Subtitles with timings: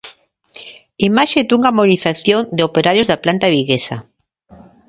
[1.09, 3.97] Imaxe dunha mobilización de operarios da planta viguesa.